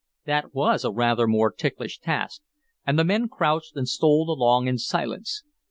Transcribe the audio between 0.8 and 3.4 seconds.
a rather more ticklish task, and the men